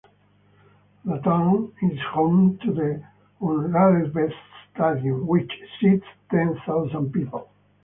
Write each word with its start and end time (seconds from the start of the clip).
The 1.05 1.19
town 1.19 1.73
is 1.83 1.99
home 2.11 2.57
to 2.63 2.73
the 2.73 3.03
"Uralasbest" 3.39 4.33
stadium, 4.73 5.27
which 5.27 5.51
seats 5.79 6.07
ten 6.31 6.59
thousand 6.65 7.13
people. 7.13 7.51